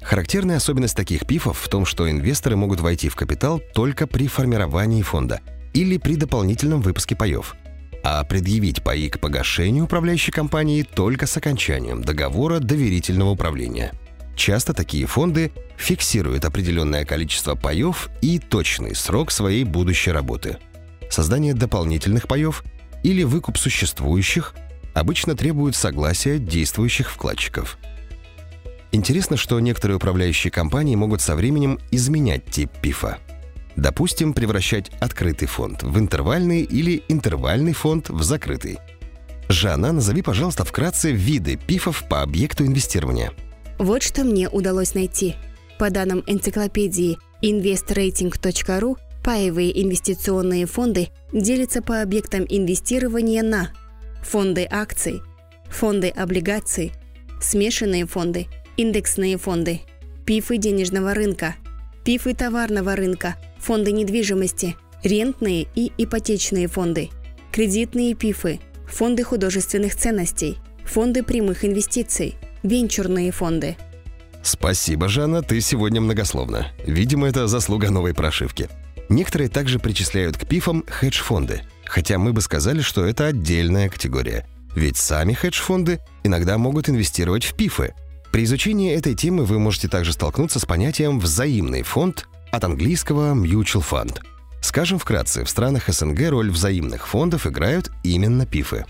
Характерная 0.00 0.56
особенность 0.56 0.96
таких 0.96 1.26
пифов 1.26 1.58
в 1.58 1.68
том, 1.68 1.84
что 1.84 2.10
инвесторы 2.10 2.56
могут 2.56 2.80
войти 2.80 3.10
в 3.10 3.14
капитал 3.14 3.60
только 3.74 4.06
при 4.06 4.26
формировании 4.26 5.02
фонда 5.02 5.40
или 5.74 5.98
при 5.98 6.16
дополнительном 6.16 6.80
выпуске 6.80 7.14
паев– 7.14 7.56
а 8.02 8.24
предъявить 8.24 8.82
паи 8.82 9.08
к 9.08 9.20
погашению 9.20 9.84
управляющей 9.84 10.32
компании 10.32 10.82
только 10.82 11.26
с 11.26 11.36
окончанием 11.36 12.02
договора 12.02 12.58
доверительного 12.58 13.30
управления. 13.30 13.92
Часто 14.34 14.72
такие 14.72 15.06
фонды 15.06 15.52
фиксируют 15.76 16.44
определенное 16.44 17.04
количество 17.04 17.54
паев 17.54 18.10
и 18.20 18.38
точный 18.38 18.94
срок 18.94 19.30
своей 19.30 19.64
будущей 19.64 20.10
работы. 20.10 20.58
Создание 21.10 21.54
дополнительных 21.54 22.26
паев 22.26 22.64
или 23.02 23.22
выкуп 23.22 23.58
существующих 23.58 24.54
обычно 24.94 25.36
требуют 25.36 25.76
согласия 25.76 26.38
действующих 26.38 27.10
вкладчиков. 27.10 27.78
Интересно, 28.90 29.36
что 29.36 29.58
некоторые 29.60 29.96
управляющие 29.96 30.50
компании 30.50 30.96
могут 30.96 31.20
со 31.20 31.34
временем 31.34 31.78
изменять 31.90 32.46
тип 32.46 32.70
ПИФа– 32.80 33.18
Допустим, 33.76 34.34
превращать 34.34 34.90
открытый 35.00 35.48
фонд 35.48 35.82
в 35.82 35.98
интервальный 35.98 36.62
или 36.62 37.02
интервальный 37.08 37.72
фонд 37.72 38.10
в 38.10 38.22
закрытый. 38.22 38.78
Жанна, 39.48 39.92
назови, 39.92 40.22
пожалуйста, 40.22 40.64
вкратце 40.64 41.12
виды 41.12 41.56
пифов 41.56 42.04
по 42.08 42.22
объекту 42.22 42.64
инвестирования. 42.64 43.32
Вот 43.78 44.02
что 44.02 44.24
мне 44.24 44.48
удалось 44.48 44.94
найти. 44.94 45.36
По 45.78 45.90
данным 45.90 46.22
энциклопедии 46.26 47.18
investrating.ru, 47.42 48.96
паевые 49.24 49.82
инвестиционные 49.82 50.66
фонды 50.66 51.08
делятся 51.32 51.82
по 51.82 52.02
объектам 52.02 52.44
инвестирования 52.48 53.42
на 53.42 53.70
фонды 54.22 54.66
акций, 54.70 55.22
фонды 55.68 56.08
облигаций, 56.08 56.92
смешанные 57.40 58.06
фонды, 58.06 58.46
индексные 58.76 59.38
фонды, 59.38 59.80
пифы 60.24 60.58
денежного 60.58 61.14
рынка, 61.14 61.56
пифы 62.04 62.34
товарного 62.34 62.94
рынка– 62.94 63.36
фонды 63.62 63.92
недвижимости, 63.92 64.76
рентные 65.04 65.68
и 65.74 65.92
ипотечные 65.96 66.66
фонды, 66.66 67.10
кредитные 67.52 68.14
пифы, 68.14 68.60
фонды 68.88 69.22
художественных 69.22 69.94
ценностей, 69.94 70.58
фонды 70.84 71.22
прямых 71.22 71.64
инвестиций, 71.64 72.34
венчурные 72.64 73.30
фонды. 73.30 73.76
Спасибо, 74.42 75.08
Жанна, 75.08 75.42
ты 75.42 75.60
сегодня 75.60 76.00
многословна. 76.00 76.72
Видимо, 76.84 77.28
это 77.28 77.46
заслуга 77.46 77.90
новой 77.90 78.12
прошивки. 78.12 78.68
Некоторые 79.08 79.48
также 79.48 79.78
причисляют 79.78 80.36
к 80.36 80.46
пифам 80.46 80.84
хедж-фонды, 80.88 81.62
хотя 81.84 82.18
мы 82.18 82.32
бы 82.32 82.40
сказали, 82.40 82.80
что 82.80 83.04
это 83.04 83.26
отдельная 83.26 83.88
категория. 83.88 84.46
Ведь 84.74 84.96
сами 84.96 85.34
хедж-фонды 85.34 86.00
иногда 86.24 86.58
могут 86.58 86.88
инвестировать 86.88 87.44
в 87.44 87.54
пифы. 87.54 87.94
При 88.32 88.44
изучении 88.44 88.94
этой 88.94 89.14
темы 89.14 89.44
вы 89.44 89.58
можете 89.58 89.86
также 89.88 90.12
столкнуться 90.12 90.58
с 90.58 90.64
понятием 90.64 91.20
«взаимный 91.20 91.82
фонд» 91.82 92.26
от 92.52 92.64
английского 92.64 93.34
mutual 93.34 93.82
fund. 93.82 94.20
Скажем 94.60 94.98
вкратце, 94.98 95.44
в 95.44 95.50
странах 95.50 95.88
СНГ 95.88 96.28
роль 96.28 96.50
взаимных 96.50 97.08
фондов 97.08 97.46
играют 97.46 97.90
именно 98.04 98.46
пифы. 98.46 98.84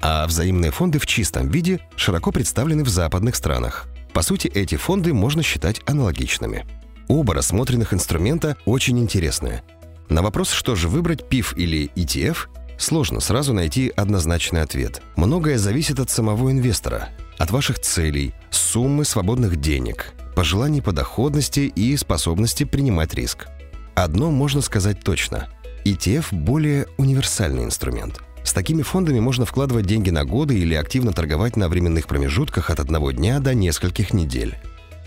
А 0.00 0.26
взаимные 0.26 0.70
фонды 0.70 0.98
в 0.98 1.06
чистом 1.06 1.48
виде 1.48 1.80
широко 1.96 2.32
представлены 2.32 2.84
в 2.84 2.88
западных 2.88 3.36
странах. 3.36 3.86
По 4.14 4.22
сути, 4.22 4.48
эти 4.48 4.76
фонды 4.76 5.12
можно 5.12 5.42
считать 5.42 5.82
аналогичными. 5.86 6.64
Оба 7.08 7.34
рассмотренных 7.34 7.92
инструмента 7.92 8.56
очень 8.64 8.98
интересные. 8.98 9.62
На 10.08 10.22
вопрос, 10.22 10.52
что 10.52 10.74
же 10.74 10.88
выбрать, 10.88 11.22
PIF 11.28 11.54
или 11.56 11.90
ETF, 11.96 12.48
сложно 12.78 13.20
сразу 13.20 13.52
найти 13.52 13.92
однозначный 13.94 14.62
ответ. 14.62 15.02
Многое 15.16 15.58
зависит 15.58 16.00
от 16.00 16.10
самого 16.10 16.50
инвестора, 16.50 17.10
от 17.38 17.50
ваших 17.50 17.80
целей, 17.80 18.34
суммы 18.50 19.04
свободных 19.04 19.56
денег, 19.60 20.14
пожеланий 20.40 20.80
по 20.80 20.92
доходности 20.92 21.60
и 21.60 21.94
способности 21.98 22.64
принимать 22.64 23.12
риск. 23.12 23.48
Одно 23.94 24.30
можно 24.30 24.62
сказать 24.62 25.04
точно. 25.04 25.48
ETF– 25.84 26.28
более 26.30 26.86
универсальный 26.96 27.62
инструмент. 27.62 28.22
С 28.42 28.54
такими 28.54 28.80
фондами 28.80 29.20
можно 29.20 29.44
вкладывать 29.44 29.84
деньги 29.84 30.08
на 30.08 30.24
годы 30.24 30.58
или 30.58 30.72
активно 30.72 31.12
торговать 31.12 31.58
на 31.58 31.68
временных 31.68 32.06
промежутках 32.06 32.70
от 32.70 32.80
одного 32.80 33.10
дня 33.10 33.38
до 33.38 33.52
нескольких 33.52 34.14
недель. 34.14 34.56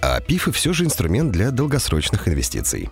А 0.04 0.20
PIF 0.20 0.52
все 0.52 0.72
же 0.72 0.86
инструмент 0.86 1.32
для 1.32 1.50
долгосрочных 1.50 2.28
инвестиций. 2.28 2.92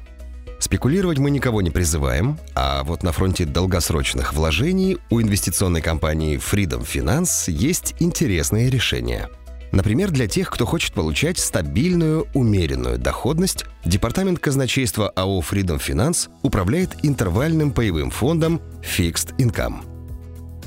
Спекулировать 0.57 1.19
мы 1.19 1.29
никого 1.29 1.61
не 1.61 1.69
призываем, 1.69 2.39
а 2.55 2.83
вот 2.83 3.03
на 3.03 3.11
фронте 3.11 3.45
долгосрочных 3.45 4.33
вложений 4.33 4.97
у 5.11 5.21
инвестиционной 5.21 5.83
компании 5.83 6.39
Freedom 6.39 6.81
Finance 6.81 7.51
есть 7.51 7.93
интересные 7.99 8.71
решения– 8.71 9.29
Например, 9.71 10.11
для 10.11 10.27
тех, 10.27 10.49
кто 10.49 10.65
хочет 10.65 10.93
получать 10.93 11.39
стабильную, 11.39 12.27
умеренную 12.33 12.97
доходность, 12.97 13.65
Департамент 13.85 14.39
казначейства 14.39 15.09
АО 15.09 15.39
Freedom 15.39 15.81
Finance 15.81 16.29
управляет 16.43 16.97
интервальным 17.03 17.71
паевым 17.71 18.11
фондом 18.11 18.61
Fixed 18.81 19.35
Income. 19.37 19.83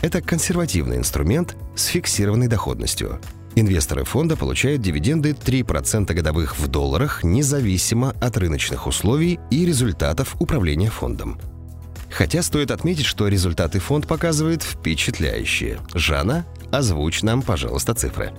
Это 0.03 0.21
консервативный 0.21 0.97
инструмент 0.97 1.57
с 1.77 1.87
фиксированной 1.87 2.49
доходностью. 2.49 3.21
Инвесторы 3.55 4.05
фонда 4.05 4.37
получают 4.37 4.83
дивиденды 4.83 5.31
3% 5.31 6.13
годовых 6.13 6.59
в 6.59 6.67
долларах, 6.67 7.23
независимо 7.23 8.15
от 8.21 8.37
рыночных 8.37 8.89
условий 8.89 9.39
и 9.51 9.65
результатов 9.65 10.35
управления 10.41 10.91
фондом. 10.91 11.39
Хотя 12.11 12.43
стоит 12.43 12.73
отметить, 12.73 13.07
что 13.07 13.29
результаты 13.29 13.79
фонд 13.79 14.09
показывает 14.09 14.63
впечатляющие. 14.63 15.79
Жанна, 15.95 16.45
озвучь 16.73 17.23
нам, 17.23 17.43
пожалуйста, 17.43 17.95
цифры. 17.95 18.33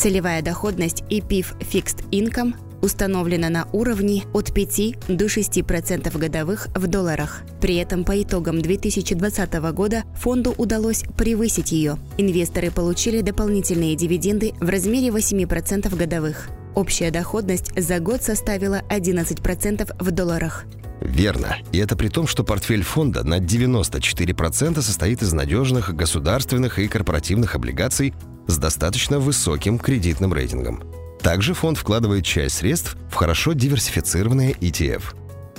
Целевая 0.00 0.40
доходность 0.40 1.04
и 1.10 1.20
PIF 1.20 1.48
Fixed 1.60 2.08
Income 2.10 2.54
установлена 2.80 3.50
на 3.50 3.68
уровне 3.74 4.24
от 4.32 4.50
5 4.50 5.08
до 5.08 5.26
6% 5.26 6.16
годовых 6.16 6.68
в 6.74 6.86
долларах. 6.86 7.42
При 7.60 7.76
этом 7.76 8.04
по 8.04 8.22
итогам 8.22 8.62
2020 8.62 9.52
года 9.74 10.04
фонду 10.14 10.54
удалось 10.56 11.04
превысить 11.18 11.72
ее. 11.72 11.98
Инвесторы 12.16 12.70
получили 12.70 13.20
дополнительные 13.20 13.94
дивиденды 13.94 14.54
в 14.58 14.70
размере 14.70 15.08
8% 15.08 15.94
годовых. 15.94 16.48
Общая 16.74 17.10
доходность 17.10 17.78
за 17.78 17.98
год 17.98 18.22
составила 18.22 18.80
11% 18.88 19.96
в 20.02 20.10
долларах. 20.12 20.64
Верно. 21.02 21.56
И 21.72 21.78
это 21.78 21.94
при 21.94 22.08
том, 22.08 22.26
что 22.26 22.42
портфель 22.42 22.82
фонда 22.82 23.22
на 23.22 23.38
94% 23.38 24.80
состоит 24.80 25.20
из 25.20 25.34
надежных 25.34 25.94
государственных 25.94 26.78
и 26.78 26.88
корпоративных 26.88 27.54
облигаций 27.54 28.14
с 28.46 28.58
достаточно 28.58 29.18
высоким 29.18 29.78
кредитным 29.78 30.32
рейтингом. 30.32 30.82
Также 31.20 31.54
фонд 31.54 31.78
вкладывает 31.78 32.24
часть 32.24 32.56
средств 32.56 32.96
в 33.10 33.14
хорошо 33.14 33.52
диверсифицированные 33.52 34.52
ETF. 34.52 35.02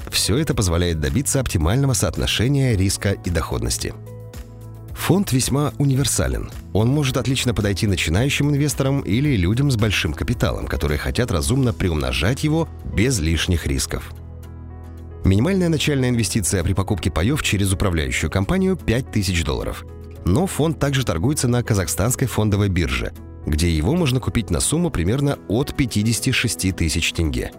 Все 0.09 0.37
это 0.37 0.53
позволяет 0.53 0.99
добиться 0.99 1.39
оптимального 1.39 1.93
соотношения 1.93 2.75
риска 2.75 3.11
и 3.11 3.29
доходности. 3.29 3.93
Фонд 4.93 5.31
весьма 5.31 5.73
универсален. 5.77 6.51
Он 6.73 6.87
может 6.87 7.17
отлично 7.17 7.53
подойти 7.53 7.87
начинающим 7.87 8.49
инвесторам 8.49 9.01
или 9.01 9.35
людям 9.35 9.71
с 9.71 9.75
большим 9.75 10.13
капиталом, 10.13 10.67
которые 10.67 10.97
хотят 10.97 11.31
разумно 11.31 11.73
приумножать 11.73 12.43
его 12.43 12.67
без 12.93 13.19
лишних 13.19 13.65
рисков. 13.65 14.11
Минимальная 15.23 15.69
начальная 15.69 16.09
инвестиция 16.09 16.63
при 16.63 16.73
покупке 16.73 17.11
паев 17.11 17.43
через 17.43 17.71
управляющую 17.71 18.29
компанию– 18.29 18.75
5000 18.85 19.43
долларов. 19.43 19.85
Но 20.25 20.47
фонд 20.47 20.79
также 20.79 21.03
торгуется 21.03 21.47
на 21.47 21.63
казахстанской 21.63 22.27
фондовой 22.27 22.69
бирже, 22.69 23.11
где 23.45 23.69
его 23.69 23.95
можно 23.95 24.19
купить 24.19 24.49
на 24.49 24.59
сумму 24.59 24.89
примерно 24.89 25.37
от 25.47 25.75
56 25.75 26.75
тысяч 26.75 27.13
тенге. 27.13 27.51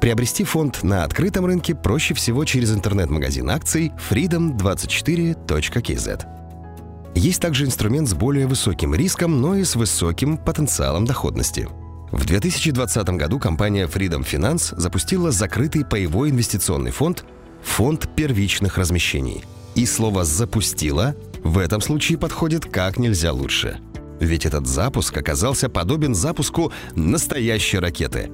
Приобрести 0.00 0.44
фонд 0.44 0.82
на 0.82 1.04
открытом 1.04 1.44
рынке 1.46 1.74
проще 1.74 2.14
всего 2.14 2.44
через 2.44 2.72
интернет-магазин 2.74 3.50
акций 3.50 3.92
freedom24.kz. 4.10 6.26
Есть 7.14 7.42
также 7.42 7.66
инструмент 7.66 8.08
с 8.08 8.14
более 8.14 8.46
высоким 8.46 8.94
риском, 8.94 9.40
но 9.40 9.56
и 9.56 9.64
с 9.64 9.76
высоким 9.76 10.38
потенциалом 10.38 11.04
доходности– 11.04 11.68
в 12.12 12.26
2020 12.26 13.08
году 13.10 13.38
компания 13.38 13.86
Freedom 13.86 14.26
Finance 14.26 14.74
запустила 14.76 15.30
закрытый 15.30 15.84
паевой 15.84 16.30
инвестиционный 16.30 16.90
фонд 16.90 17.24
«Фонд 17.62 18.08
первичных 18.16 18.78
размещений». 18.78 19.44
И 19.76 19.86
слово 19.86 20.24
«запустила» 20.24 21.14
в 21.42 21.58
этом 21.58 21.80
случае 21.80 22.18
подходит 22.18 22.64
как 22.64 22.98
нельзя 22.98 23.32
лучше. 23.32 23.80
Ведь 24.20 24.44
этот 24.44 24.66
запуск 24.66 25.16
оказался 25.16 25.68
подобен 25.68 26.14
запуску 26.14 26.72
настоящей 26.94 27.78
ракеты. 27.78 28.30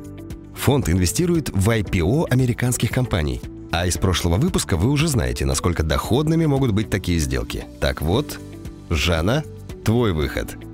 Фонд 0.55 0.89
инвестирует 0.89 1.51
в 1.51 1.69
IPO 1.69 2.27
американских 2.29 2.91
компаний. 2.91 3.41
А 3.71 3.87
из 3.87 3.97
прошлого 3.97 4.37
выпуска 4.37 4.77
вы 4.77 4.91
уже 4.91 5.07
знаете, 5.07 5.45
насколько 5.45 5.83
доходными 5.83 6.47
могут 6.47 6.73
быть 6.73 6.91
такие 6.91 7.19
сделки. 7.19 7.65
Так 7.81 8.03
вот, 8.03 8.39
Жанна, 8.91 9.45
твой 9.85 10.13
выход– 10.13 10.57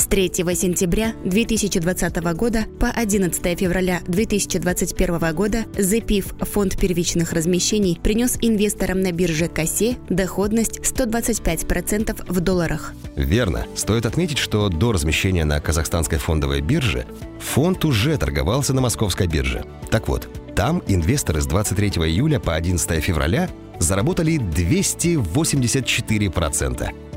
с 0.00 0.06
3 0.06 0.30
сентября 0.54 1.12
2020 1.26 2.16
года 2.34 2.64
по 2.78 2.88
11 2.88 3.58
февраля 3.58 4.00
2021 4.06 5.34
года 5.34 5.66
ZPIF 5.74 6.46
фонд 6.46 6.78
первичных 6.78 7.34
размещений 7.34 8.00
принес 8.02 8.38
инвесторам 8.40 9.00
на 9.00 9.12
бирже 9.12 9.48
КАСЕ 9.48 9.98
доходность 10.08 10.78
125% 10.78 12.24
в 12.26 12.40
долларах. 12.40 12.94
Верно. 13.14 13.66
Стоит 13.74 14.06
отметить, 14.06 14.38
что 14.38 14.70
до 14.70 14.92
размещения 14.92 15.44
на 15.44 15.60
казахстанской 15.60 16.16
фондовой 16.16 16.62
бирже 16.62 17.04
фонд 17.38 17.84
уже 17.84 18.16
торговался 18.16 18.72
на 18.72 18.80
московской 18.80 19.26
бирже. 19.26 19.66
Так 19.90 20.08
вот, 20.08 20.30
там 20.56 20.82
инвесторы 20.86 21.42
с 21.42 21.46
23 21.46 21.88
июля 22.06 22.40
по 22.40 22.54
11 22.54 23.04
февраля 23.04 23.50
заработали 23.78 24.38
284%. 24.38 27.09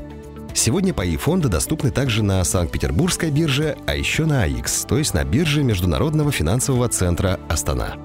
Сегодня 0.54 0.94
паи 0.94 1.16
фонда 1.16 1.48
доступны 1.48 1.90
также 1.90 2.22
на 2.22 2.42
Санкт-Петербургской 2.44 3.30
бирже, 3.30 3.76
а 3.86 3.96
еще 3.96 4.24
на 4.24 4.44
АИКС, 4.44 4.84
то 4.88 4.96
есть 4.96 5.12
на 5.12 5.24
бирже 5.24 5.64
Международного 5.64 6.30
финансового 6.30 6.88
центра 6.88 7.40
Астана. 7.48 7.96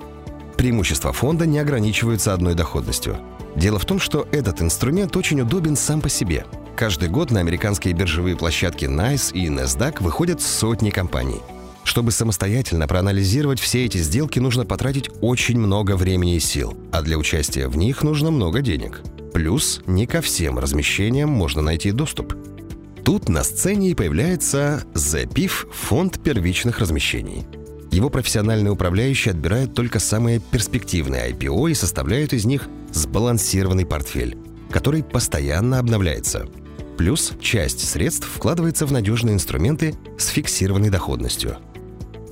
Преимущества 0.57 1.13
фонда 1.13 1.45
не 1.45 1.59
ограничиваются 1.59 2.33
одной 2.33 2.55
доходностью. 2.55 3.17
Дело 3.55 3.77
в 3.77 3.85
том, 3.85 3.99
что 3.99 4.27
этот 4.31 4.61
инструмент 4.61 5.15
очень 5.15 5.41
удобен 5.41 5.75
сам 5.75 6.01
по 6.01 6.09
себе. 6.09 6.45
Каждый 6.75 7.09
год 7.09 7.29
на 7.29 7.39
американские 7.39 7.93
биржевые 7.93 8.35
площадки 8.35 8.85
NICE 8.85 9.31
и 9.33 9.47
NASDAQ 9.47 10.01
выходят 10.01 10.41
сотни 10.41 10.89
компаний. 10.89 11.41
Чтобы 11.83 12.11
самостоятельно 12.11 12.87
проанализировать 12.87 13.59
все 13.59 13.85
эти 13.85 13.99
сделки, 13.99 14.39
нужно 14.39 14.65
потратить 14.65 15.09
очень 15.21 15.59
много 15.59 15.95
времени 15.95 16.35
и 16.35 16.39
сил, 16.39 16.75
а 16.91 17.03
для 17.03 17.17
участия 17.17 17.67
в 17.67 17.77
них 17.77 18.03
нужно 18.03 18.31
много 18.31 18.61
денег. 18.61 19.01
Плюс 19.33 19.81
не 19.85 20.05
ко 20.05 20.21
всем 20.21 20.59
размещениям 20.59 21.29
можно 21.29 21.61
найти 21.61 21.91
доступ. 21.91 22.33
Тут 23.03 23.29
на 23.29 23.43
сцене 23.43 23.91
и 23.91 23.95
появляется 23.95 24.83
ZPIF– 24.93 25.71
фонд 25.71 26.21
первичных 26.21 26.79
размещений. 26.79 27.45
Его 27.91 28.09
профессиональные 28.09 28.71
управляющие 28.71 29.31
отбирают 29.31 29.73
только 29.73 29.99
самые 29.99 30.39
перспективные 30.39 31.31
IPO 31.31 31.71
и 31.71 31.73
составляют 31.73 32.33
из 32.33 32.45
них 32.45 32.67
сбалансированный 32.91 33.85
портфель, 33.85 34.37
который 34.69 35.03
постоянно 35.03 35.79
обновляется. 35.79 36.47
Плюс 36.97 37.33
часть 37.41 37.87
средств 37.87 38.27
вкладывается 38.27 38.85
в 38.85 38.91
надежные 38.91 39.33
инструменты 39.35 39.95
с 40.17 40.27
фиксированной 40.27 40.89
доходностью– 40.89 41.57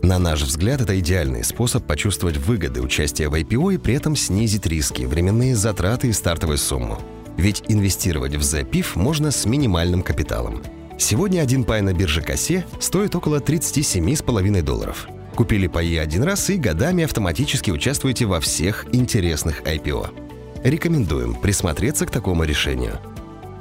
на 0.07 0.19
наш 0.19 0.41
взгляд, 0.41 0.79
это 0.79 0.97
идеальный 0.97 1.43
способ 1.43 1.85
почувствовать 1.85 2.37
выгоды 2.37 2.81
участия 2.81 3.27
в 3.27 3.33
IPO 3.33 3.73
и 3.73 3.77
при 3.77 3.93
этом 3.93 4.15
снизить 4.15 4.65
риски, 4.65 5.03
временные 5.03 5.53
затраты 5.53 6.07
и 6.07 6.13
стартовую 6.13 6.57
сумму. 6.57 6.97
Ведь 7.35 7.63
инвестировать 7.67 8.33
в 8.35 8.39
ZPIF 8.39 8.91
можно 8.95 9.31
с 9.31 9.45
минимальным 9.45 10.03
капиталом. 10.03 10.63
Сегодня 10.97 11.41
один 11.41 11.65
пай 11.65 11.81
на 11.81 11.93
бирже 11.93 12.21
Косе 12.21 12.65
стоит 12.79 13.15
около 13.15 13.39
37,5 13.39 14.61
долларов. 14.61 15.09
Купили 15.35 15.67
паи 15.67 15.97
один 15.97 16.23
раз 16.23 16.49
и 16.49 16.55
годами 16.55 17.03
автоматически 17.03 17.69
участвуете 17.69 18.25
во 18.25 18.39
всех 18.39 18.85
интересных 18.93 19.61
IPO. 19.63 20.63
Рекомендуем 20.63 21.35
присмотреться 21.35 22.05
к 22.05 22.11
такому 22.11 22.45
решению. 22.45 22.99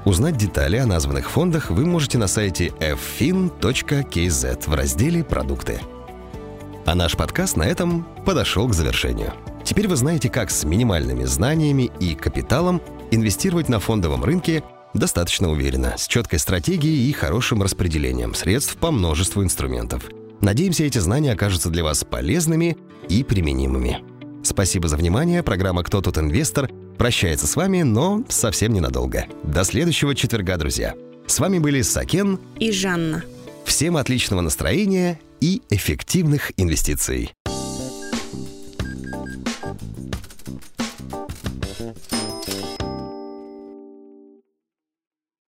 Узнать 0.04 0.36
детали 0.36 0.76
о 0.76 0.86
названных 0.86 1.28
фондах 1.28 1.70
вы 1.70 1.84
можете 1.84 2.18
на 2.18 2.28
сайте 2.28 2.68
ffin.kz 2.78 4.70
в 4.70 4.74
разделе 4.74 5.24
«Продукты». 5.24 5.80
А 6.86 6.94
наш 6.94 7.16
подкаст 7.16 7.56
на 7.56 7.64
этом 7.64 8.06
подошел 8.24 8.68
к 8.68 8.72
завершению. 8.72 9.32
Теперь 9.64 9.88
вы 9.88 9.96
знаете, 9.96 10.30
как 10.30 10.52
с 10.52 10.62
минимальными 10.62 11.24
знаниями 11.24 11.90
и 11.98 12.14
капиталом 12.14 12.80
инвестировать 13.10 13.68
на 13.68 13.80
фондовом 13.80 14.22
рынке 14.22 14.62
достаточно 14.94 15.50
уверенно, 15.50 15.96
с 15.98 16.06
четкой 16.06 16.38
стратегией 16.38 17.10
и 17.10 17.12
хорошим 17.12 17.60
распределением 17.60 18.34
средств 18.34 18.76
по 18.76 18.92
множеству 18.92 19.42
инструментов. 19.42 20.04
Надеемся, 20.40 20.84
эти 20.84 20.98
знания 20.98 21.32
окажутся 21.32 21.70
для 21.70 21.82
вас 21.82 22.04
полезными 22.04 22.76
и 23.08 23.24
применимыми. 23.24 24.04
Спасибо 24.44 24.86
за 24.86 24.96
внимание. 24.96 25.42
Программа 25.42 25.82
«Кто 25.82 26.00
тут 26.00 26.18
инвестор» 26.18 26.70
прощается 26.98 27.48
с 27.48 27.56
вами, 27.56 27.82
но 27.82 28.22
совсем 28.28 28.72
ненадолго. 28.72 29.26
До 29.42 29.64
следующего 29.64 30.14
четверга, 30.14 30.56
друзья. 30.56 30.94
С 31.26 31.40
вами 31.40 31.58
были 31.58 31.82
Сакен 31.82 32.38
и 32.60 32.70
Жанна. 32.70 33.24
Всем 33.64 33.96
отличного 33.96 34.40
настроения 34.40 35.18
и 35.40 35.62
эффективных 35.70 36.52
инвестиций. 36.56 37.32